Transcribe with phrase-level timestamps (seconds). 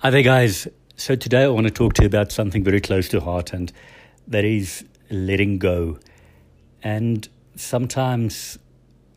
[0.00, 0.68] Hi there, guys.
[0.94, 3.72] So, today I want to talk to you about something very close to heart, and
[4.28, 5.98] that is letting go.
[6.84, 8.60] And sometimes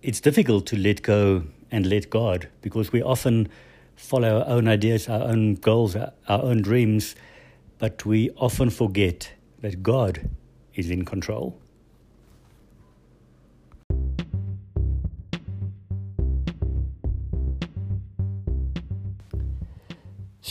[0.02, 3.48] it's difficult to let go and let God because we often
[3.96, 7.16] follow our own ideas, our own goals, our own dreams,
[7.78, 10.32] but we often forget that God
[10.74, 11.60] is in control.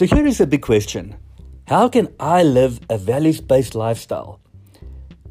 [0.01, 1.15] So here is a big question
[1.69, 4.41] How can I live a values based lifestyle?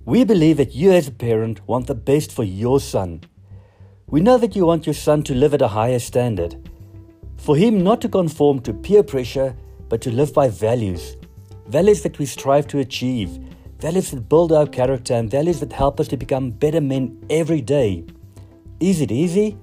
[0.06, 3.22] We believe that you, as a parent, want the best for your son.
[4.06, 6.70] We know that you want your son to live at a higher standard,
[7.38, 9.56] for him not to conform to peer pressure,
[9.88, 11.18] but to live by values.
[11.66, 13.40] Values that we strive to achieve,
[13.80, 17.62] values that build our character, and values that help us to become better men every
[17.62, 18.06] day.
[18.80, 19.58] Is it easy?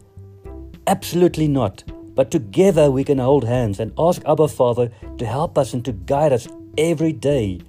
[0.88, 1.84] Absolutely not.
[2.16, 5.92] But together we can hold hands and ask Abba Father to help us and to
[5.92, 6.48] guide us
[6.78, 7.60] every day.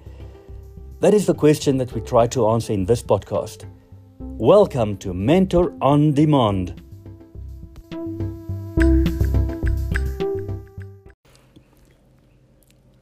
[1.00, 3.66] That is the question that we try to answer in this podcast.
[4.18, 6.82] Welcome to Mentor on Demand.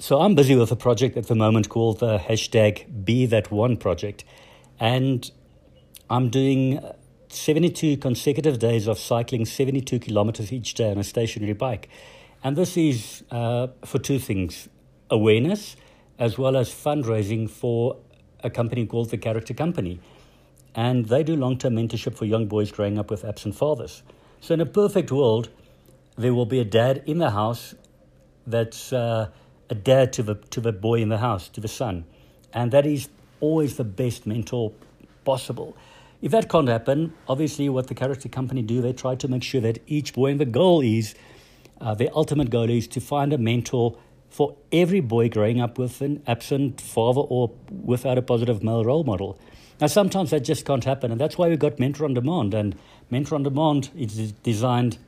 [0.00, 3.77] So I'm busy with a project at the moment called the hashtag Be That One
[3.77, 4.25] project.
[4.81, 5.31] And
[6.10, 6.81] I'm doing
[7.28, 11.88] 72 consecutive days of cycling 72 kilometers each day on a stationary bike.
[12.42, 14.69] And this is uh, for two things
[15.10, 15.77] awareness
[16.19, 17.97] as well as fundraising for
[18.42, 20.00] a company called the Character Company.
[20.74, 24.02] And they do long term mentorship for young boys growing up with absent fathers.
[24.41, 25.48] So, in a perfect world,
[26.16, 27.74] there will be a dad in the house
[28.47, 29.28] that's uh,
[29.69, 32.04] a dad to the, to the boy in the house, to the son.
[32.52, 33.08] And that is
[33.41, 34.72] always the best mentor
[35.24, 35.77] possible.
[36.22, 39.61] If that can't happen, obviously, what the character company do, they try to make sure
[39.61, 41.14] that each boy, and the goal is,
[41.81, 43.97] uh, their ultimate goal is to find a mentor
[44.31, 49.05] for every boy growing up with an absent father or without a positive male role
[49.05, 49.39] model.
[49.81, 52.54] Now, sometimes that just can't happen, and that's why we've got Mentor on Demand.
[52.54, 52.77] And
[53.10, 54.98] Mentor on Demand is designed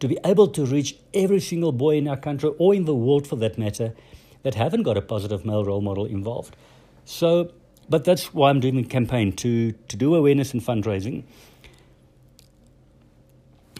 [0.00, 3.26] to be able to reach every single boy in our country or in the world
[3.28, 3.94] for that matter
[4.42, 6.56] that haven't got a positive male role model involved.
[7.04, 7.52] So
[7.90, 11.24] but that's why I'm doing the campaign to, to do awareness and fundraising.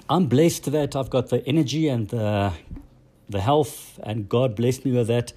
[0.09, 2.53] I'm blessed that I've got the energy and the,
[3.29, 5.33] the health, and God blessed me with that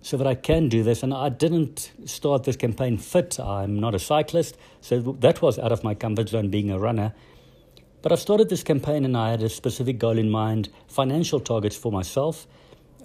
[0.00, 1.02] so that I can do this.
[1.02, 3.38] And I didn't start this campaign fit.
[3.38, 7.12] I'm not a cyclist, so that was out of my comfort zone being a runner.
[8.00, 11.76] But I started this campaign and I had a specific goal in mind financial targets
[11.76, 12.46] for myself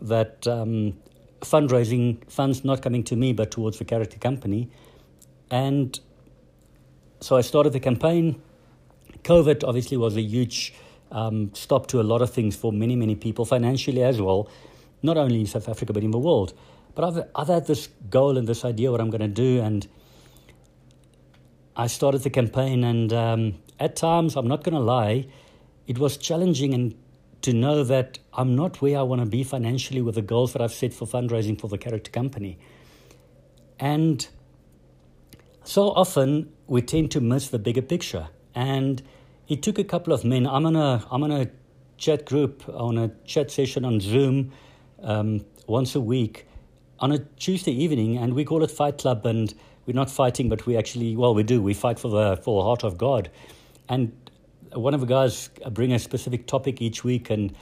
[0.02, 0.98] that um,
[1.42, 4.70] fundraising funds not coming to me but towards the character company
[5.52, 6.00] and
[7.22, 8.42] so I started the campaign.
[9.24, 10.74] COVID obviously was a huge
[11.12, 14.50] um, stop to a lot of things for many, many people, financially as well,
[15.02, 16.54] not only in South Africa, but in the world.
[16.96, 19.62] But I've, I've had this goal and this idea what I'm going to do.
[19.62, 19.88] And
[21.76, 22.84] I started the campaign.
[22.84, 25.28] And um, at times, I'm not going to lie,
[25.88, 26.96] it was challenging and
[27.42, 30.62] to know that I'm not where I want to be financially with the goals that
[30.62, 32.60] I've set for fundraising for the character company.
[33.80, 34.28] And
[35.70, 38.28] so often we tend to miss the bigger picture.
[38.56, 39.04] And
[39.48, 40.48] it took a couple of men.
[40.48, 41.48] I'm on a, I'm on a
[41.98, 44.52] chat group, on a chat session on Zoom
[45.04, 46.48] um, once a week
[47.00, 49.28] on a Tuesday evening, and we call it Fight Club.
[49.28, 49.54] And
[49.86, 51.62] we're not fighting, but we actually, well, we do.
[51.62, 53.30] We fight for the, for the heart of God.
[53.88, 54.12] And
[54.74, 57.56] one of the guys bring a specific topic each week, and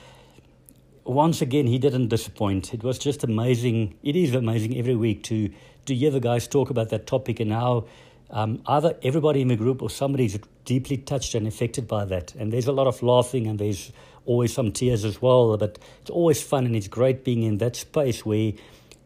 [1.07, 2.73] once again, he didn't disappoint.
[2.73, 3.95] It was just amazing.
[4.03, 5.49] It is amazing every week to
[5.85, 7.85] to hear the guys talk about that topic and how
[8.29, 12.35] um, either everybody in the group or somebody is deeply touched and affected by that.
[12.35, 13.93] And there's a lot of laughing and there's
[14.25, 15.55] always some tears as well.
[15.55, 18.51] But it's always fun and it's great being in that space where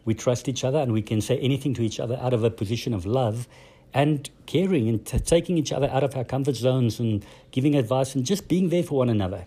[0.06, 2.50] we trust each other and we can say anything to each other out of a
[2.50, 3.48] position of love
[3.94, 8.16] and caring and t- taking each other out of our comfort zones and giving advice
[8.16, 9.46] and just being there for one another.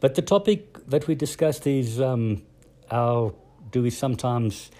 [0.00, 2.42] But the topic that we discussed is um,
[2.90, 3.34] how
[3.70, 4.70] do we sometimes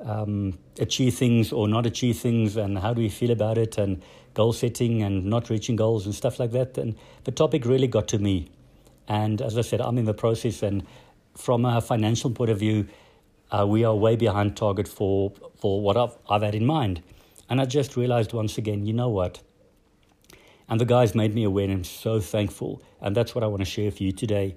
[0.00, 4.02] um, achieve things or not achieve things, and how do we feel about it, and
[4.34, 6.76] goal setting and not reaching goals and stuff like that.
[6.76, 8.50] And the topic really got to me.
[9.06, 10.84] And as I said, I'm in the process, and
[11.36, 12.88] from a financial point of view,
[13.50, 17.02] uh, we are way behind target for for what I've, I've had in mind.
[17.48, 19.40] And I just realized once again, you know what?
[20.68, 22.82] And the guys made me aware, and I'm so thankful.
[23.00, 24.56] And that's what I want to share with you today.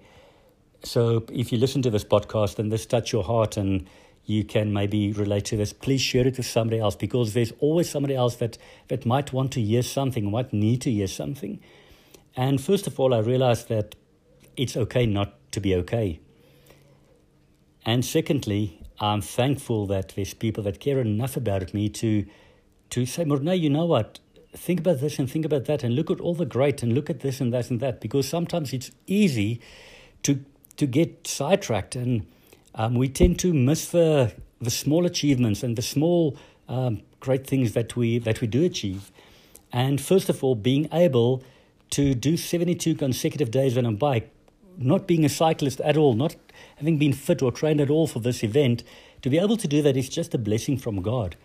[0.83, 3.89] So if you listen to this podcast and this touch your heart and
[4.25, 7.89] you can maybe relate to this, please share it with somebody else because there's always
[7.89, 8.57] somebody else that,
[8.89, 11.59] that might want to hear something, might need to hear something.
[12.35, 13.95] And first of all, I realized that
[14.55, 16.19] it's okay not to be okay.
[17.85, 22.25] And secondly, I'm thankful that there's people that care enough about me to
[22.89, 24.19] to say, Morne, you know what?
[24.57, 27.09] Think about this and think about that and look at all the great and look
[27.09, 29.61] at this and that and that because sometimes it's easy
[30.23, 30.43] to
[30.77, 32.25] to get sidetracked and
[32.75, 36.37] um, we tend to miss the the small achievements and the small
[36.67, 39.11] um, great things that we that we do achieve.
[39.71, 41.43] And first of all, being able
[41.91, 44.29] to do 72 consecutive days on a bike,
[44.77, 46.35] not being a cyclist at all, not
[46.77, 48.83] having been fit or trained at all for this event,
[49.21, 51.35] to be able to do that is just a blessing from God.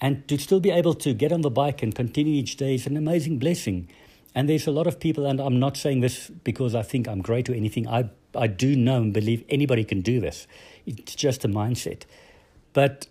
[0.00, 2.86] And to still be able to get on the bike and continue each day is
[2.86, 3.88] an amazing blessing.
[4.34, 7.22] And there's a lot of people, and I'm not saying this because I think I'm
[7.22, 7.88] great or anything.
[7.88, 10.46] I, I do know and believe anybody can do this.
[10.84, 12.02] It's just a mindset.
[12.74, 13.06] But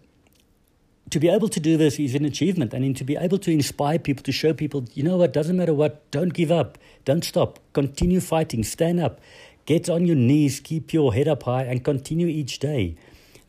[1.11, 3.99] to be able to do this is an achievement and to be able to inspire
[3.99, 7.59] people to show people you know what doesn't matter what don't give up don't stop
[7.73, 9.19] continue fighting stand up
[9.65, 12.95] get on your knees keep your head up high and continue each day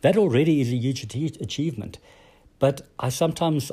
[0.02, 1.02] that already is a huge
[1.40, 1.98] achievement
[2.58, 3.70] but i sometimes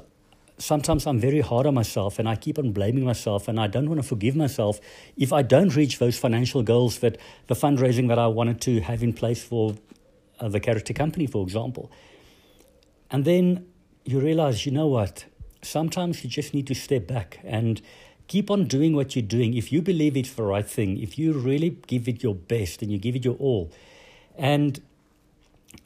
[0.57, 3.89] sometimes i'm very hard on myself and i keep on blaming myself and i don't
[3.89, 4.79] want to forgive myself
[5.17, 9.03] if i don't reach those financial goals that the fundraising that i wanted to have
[9.03, 9.75] in place for
[10.39, 11.91] uh, the character company for example
[13.13, 13.67] and then
[14.05, 15.25] you realize, you know what?
[15.61, 17.81] Sometimes you just need to step back and
[18.27, 19.53] keep on doing what you're doing.
[19.53, 22.91] If you believe it's the right thing, if you really give it your best and
[22.91, 23.71] you give it your all,
[24.35, 24.81] and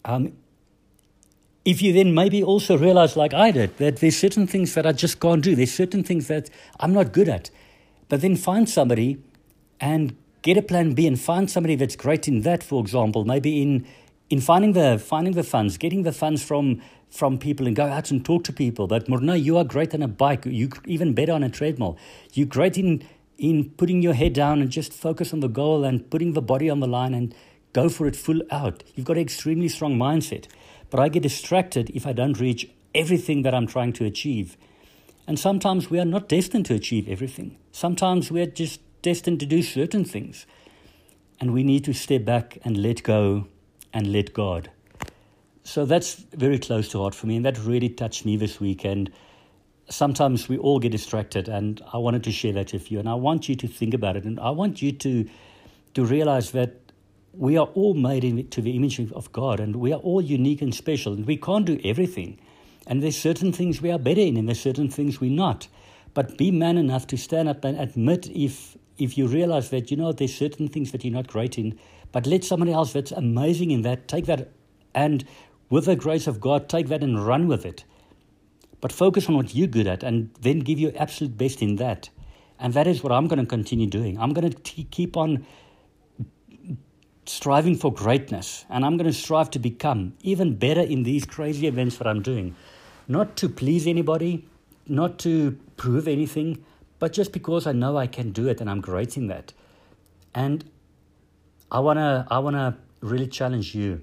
[0.06, 0.34] um,
[1.68, 4.94] if you then maybe also realize, like I did, that there's certain things that I
[4.94, 6.50] just can't do, there's certain things that
[6.80, 7.50] I'm not good at,
[8.08, 9.18] but then find somebody
[9.82, 13.62] and get a plan B and find somebody that's great in that, for example, maybe
[13.62, 13.86] in
[14.30, 18.12] in finding the finding the funds, getting the funds from from people and go out
[18.12, 18.88] and talk to people.
[18.88, 20.46] But Morne, you are great on a bike.
[20.46, 21.98] You even better on a treadmill.
[22.32, 23.04] You're great in
[23.38, 26.70] in putting your head down and just focus on the goal and putting the body
[26.70, 27.36] on the line and
[27.74, 28.86] go for it full out.
[28.96, 30.48] You've got an extremely strong mindset.
[30.90, 34.58] But I get distracted if I don't reach everything that I'm trying to achieve.
[35.28, 37.58] And sometimes we are not destined to achieve everything.
[37.72, 40.46] Sometimes we're just destined to do certain things.
[41.40, 43.48] And we need to step back and let go
[43.94, 44.72] and let God.
[45.64, 48.86] So that's very close to heart for me, and that really touched me this week.
[48.86, 49.12] And
[49.90, 53.00] sometimes we all get distracted, and I wanted to share that with you.
[53.00, 55.30] And I want you to think about it, and I want you to
[55.94, 56.87] to realize that
[57.34, 60.62] we are all made in, to the image of God, and we are all unique
[60.62, 62.40] and special, and we can't do everything.
[62.88, 65.68] And there's certain things we are better in, and there's certain things we're not.
[66.14, 69.98] But be man enough to stand up and admit if if you realize that you
[69.98, 71.78] know there's certain things that you're not great in,
[72.12, 74.50] but let somebody else that's amazing in that take that
[74.96, 75.24] and
[75.70, 77.84] with the grace of God, take that and run with it.
[78.82, 82.10] But focus on what you're good at and then give your absolute best in that.
[82.60, 84.20] And that is what I'm going to continue doing.
[84.20, 85.46] I'm going to keep on
[87.30, 91.68] striving for greatness and I'm going to strive to become even better in these crazy
[91.68, 92.56] events that I'm doing.
[93.08, 94.46] Not to please anybody,
[94.88, 96.64] not to prove anything,
[97.00, 99.54] but just because I know I can do it and I'm great in that.
[100.34, 100.70] And
[101.72, 104.02] I want to I want to really challenge you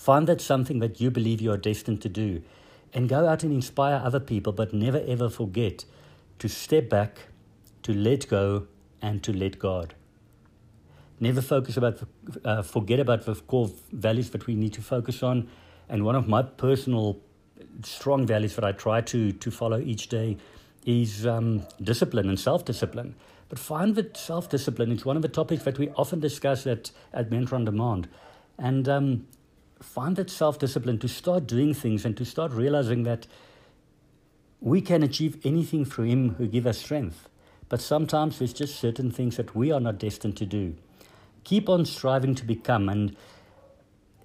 [0.00, 2.42] Find that something that you believe you are destined to do
[2.94, 5.84] and go out and inspire other people, but never ever forget
[6.38, 7.28] to step back,
[7.82, 8.66] to let go,
[9.02, 9.94] and to let God.
[11.20, 12.00] Never focus about,
[12.44, 15.48] uh, forget about the core values that we need to focus on.
[15.88, 17.20] And one of my personal
[17.84, 20.38] strong values that I try to, to follow each day
[20.86, 23.14] is um, discipline and self discipline.
[23.50, 26.90] But find that self discipline is one of the topics that we often discuss at,
[27.12, 28.08] at Mentor on Demand.
[28.58, 29.26] And um,
[29.82, 33.26] find that self discipline to start doing things and to start realizing that
[34.60, 37.28] we can achieve anything through Him who gives us strength.
[37.68, 40.76] But sometimes there's just certain things that we are not destined to do.
[41.44, 42.88] Keep on striving to become.
[42.88, 43.16] And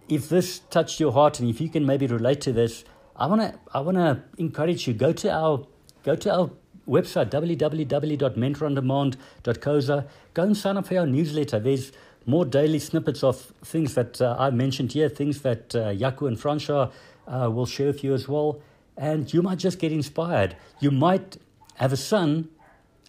[0.07, 2.83] if this touched your heart and if you can maybe relate to this,
[3.15, 5.65] I want to I want to encourage you go to our
[6.03, 6.51] go to our
[6.87, 11.59] website www.mentorondemand.co.za go and sign up for our newsletter.
[11.59, 11.91] There's
[12.25, 16.39] more daily snippets of things that uh, I mentioned here, things that uh, Jaco and
[16.39, 16.89] Francois
[17.27, 18.61] uh, will share with you as well.
[18.97, 20.55] And you might just get inspired.
[20.79, 21.37] You might
[21.75, 22.49] have a son,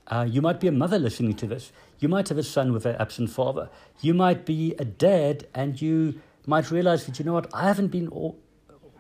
[0.08, 1.72] uh, you might be a mother listening to this.
[1.98, 3.68] You might have a son with an absent father.
[4.00, 7.88] You might be a dad and you might realize that, you know what, I haven't
[7.88, 8.38] been all,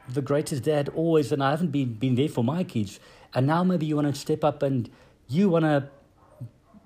[0.08, 3.00] the greatest dad always and I haven't been, been there for my kids.
[3.34, 4.88] And now maybe you want to step up and
[5.28, 5.90] you want to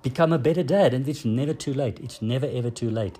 [0.02, 3.18] become a better dad and it's never too late it's never ever too late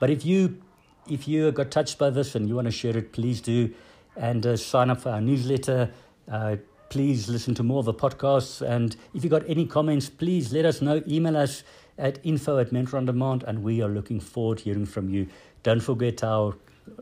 [0.00, 0.60] but if you
[1.08, 3.72] if you got touched by this and you want to share it please do
[4.16, 5.90] and uh, sign up for our newsletter
[6.30, 6.56] uh,
[6.90, 10.64] please listen to more of the podcasts and if you got any comments please let
[10.64, 11.62] us know email us
[11.98, 15.26] at info at mentor on demand and we are looking forward to hearing from you
[15.62, 16.54] don't forget our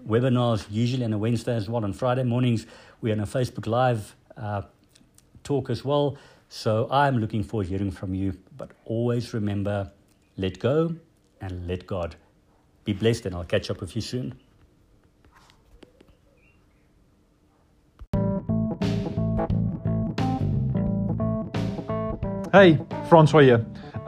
[0.07, 1.85] webinars usually on a Wednesday as well.
[1.85, 2.67] On Friday mornings,
[3.01, 4.63] we're on a Facebook Live uh,
[5.45, 6.17] talk as well.
[6.49, 8.37] So I'm looking forward to hearing from you.
[8.57, 9.91] But always remember
[10.37, 10.95] let go
[11.41, 12.17] and let God.
[12.85, 14.35] Be blessed, and I'll catch up with you soon.
[22.57, 23.61] Hey, Francois here.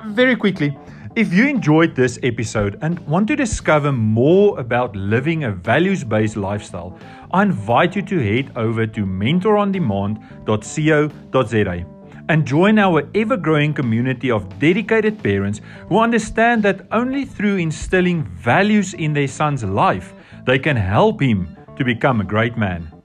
[0.06, 0.74] Very quickly,
[1.14, 6.38] if you enjoyed this episode and want to discover more about living a values based
[6.38, 6.98] lifestyle,
[7.30, 11.84] I invite you to head over to mentorondemand.co.za
[12.30, 18.24] and join our ever growing community of dedicated parents who understand that only through instilling
[18.24, 20.14] values in their son's life,
[20.46, 22.97] they can help him to become a great man.